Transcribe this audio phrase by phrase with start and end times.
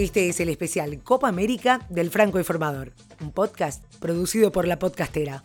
[0.00, 5.44] Este es el especial Copa América del Franco Informador, un podcast producido por la podcastera.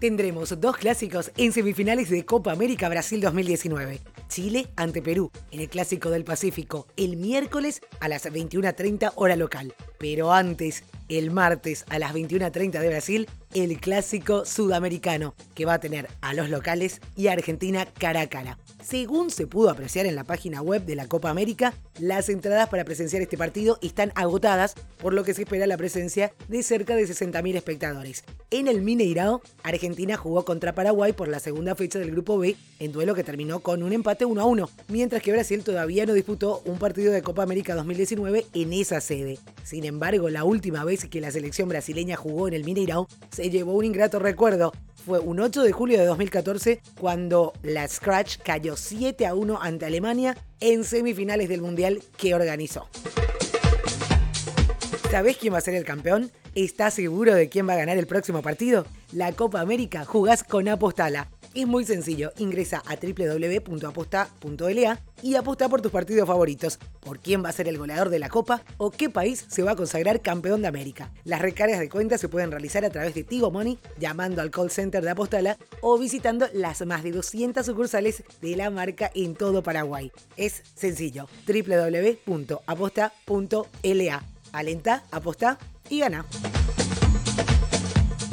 [0.00, 4.00] Tendremos dos clásicos en semifinales de Copa América Brasil 2019.
[4.28, 9.72] Chile ante Perú en el Clásico del Pacífico el miércoles a las 21.30 hora local.
[9.98, 15.80] Pero antes, el martes a las 21.30 de Brasil, el Clásico Sudamericano, que va a
[15.80, 18.58] tener a los locales y a Argentina cara a cara.
[18.82, 22.84] Según se pudo apreciar en la página web de la Copa América, las entradas para
[22.84, 27.04] presenciar este partido están agotadas, por lo que se espera la presencia de cerca de
[27.04, 28.24] 60.000 espectadores.
[28.50, 32.92] En el Mineirao, Argentina jugó contra Paraguay por la segunda fecha del Grupo B, en
[32.92, 36.62] duelo que terminó con un empate 1 a 1, mientras que Brasil todavía no disputó
[36.64, 39.38] un partido de Copa América 2019 en esa sede.
[39.66, 43.72] Sin embargo, la última vez que la selección brasileña jugó en el Mineirao se llevó
[43.72, 44.72] un ingrato recuerdo,
[45.04, 49.86] fue un 8 de julio de 2014 cuando la Scratch cayó 7 a 1 ante
[49.86, 52.88] Alemania en semifinales del Mundial que organizó.
[55.10, 56.30] ¿Sabés quién va a ser el campeón?
[56.56, 58.86] ¿Estás seguro de quién va a ganar el próximo partido?
[59.12, 61.28] La Copa América jugás con Apostala.
[61.52, 67.50] Es muy sencillo, ingresa a www.aposta.la y aposta por tus partidos favoritos, por quién va
[67.50, 70.62] a ser el goleador de la Copa o qué país se va a consagrar campeón
[70.62, 71.12] de América.
[71.24, 74.70] Las recargas de cuentas se pueden realizar a través de Tigo Money, llamando al call
[74.70, 79.62] center de Apostala o visitando las más de 200 sucursales de la marca en todo
[79.62, 80.10] Paraguay.
[80.38, 84.24] Es sencillo, www.aposta.la.
[84.52, 85.58] Alenta, aposta
[85.90, 86.24] y gana.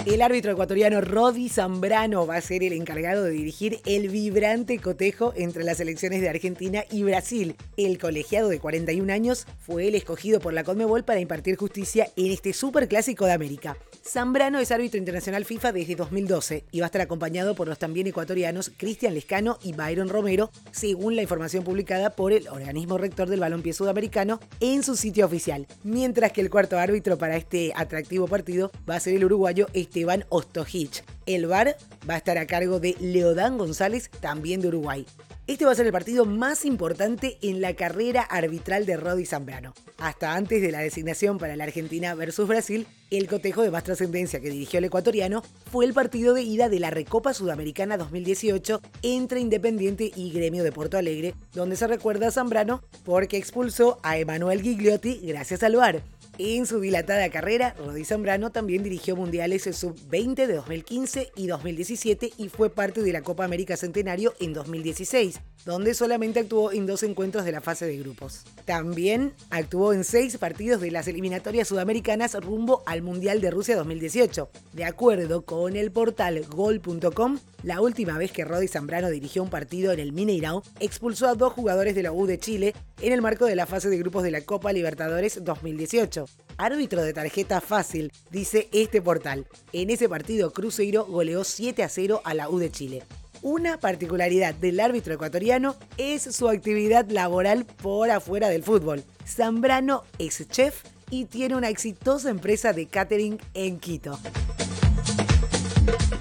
[0.06, 5.32] El árbitro ecuatoriano Rodi Zambrano va a ser el encargado de dirigir el vibrante cotejo
[5.38, 7.56] entre las elecciones de Argentina y Brasil.
[7.78, 12.34] El colegiado de 41 años fue el escogido por la Conmebol para impartir justicia en
[12.34, 13.78] este superclásico de América.
[14.06, 18.06] Zambrano es árbitro internacional FIFA desde 2012 y va a estar acompañado por los también
[18.06, 23.40] ecuatorianos Cristian Lescano y Byron Romero, según la información publicada por el organismo rector del
[23.40, 25.68] balompié sudamericano en su sitio oficial.
[25.84, 30.26] Mientras que el cuarto árbitro para este atractivo partido va a ser el uruguayo Esteban
[30.28, 31.06] Ostojic.
[31.26, 31.78] El VAR
[32.10, 35.06] va a estar a cargo de Leodán González, también de Uruguay.
[35.46, 39.74] Este va a ser el partido más importante en la carrera arbitral de Rodi Zambrano.
[39.98, 44.40] Hasta antes de la designación para la Argentina versus Brasil, el cotejo de más trascendencia
[44.40, 49.42] que dirigió el ecuatoriano fue el partido de ida de la Recopa Sudamericana 2018 entre
[49.42, 54.62] Independiente y Gremio de Porto Alegre, donde se recuerda a Zambrano porque expulsó a Emanuel
[54.62, 56.02] Gigliotti gracias al VAR.
[56.40, 62.50] En su dilatada carrera, Rodi Zambrano también dirigió mundiales sub-20 de 2015 y 2017 y
[62.50, 67.46] fue parte de la Copa América Centenario en 2016, donde solamente actuó en dos encuentros
[67.46, 68.46] de la fase de grupos.
[68.66, 74.50] También actuó en seis partidos de las eliminatorias sudamericanas rumbo al Mundial de Rusia 2018.
[74.74, 79.92] De acuerdo con el portal gol.com, la última vez que Rodi Zambrano dirigió un partido
[79.92, 83.46] en el Mineirao, expulsó a dos jugadores de la U de Chile en el marco
[83.46, 86.23] de la fase de grupos de la Copa Libertadores 2018.
[86.58, 89.48] Árbitro de tarjeta fácil, dice este portal.
[89.72, 93.04] En ese partido, Cruzeiro goleó 7 a 0 a la U de Chile.
[93.42, 99.04] Una particularidad del árbitro ecuatoriano es su actividad laboral por afuera del fútbol.
[99.28, 104.18] Zambrano es chef y tiene una exitosa empresa de catering en Quito.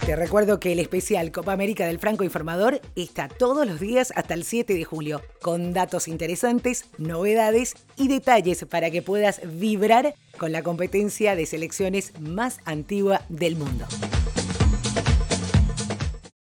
[0.05, 4.35] Te recuerdo que el especial Copa América del Franco Informador está todos los días hasta
[4.35, 10.51] el 7 de julio, con datos interesantes, novedades y detalles para que puedas vibrar con
[10.51, 13.87] la competencia de selecciones más antigua del mundo.